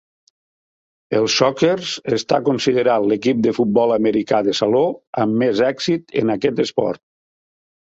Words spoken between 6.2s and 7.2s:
en aquest esport.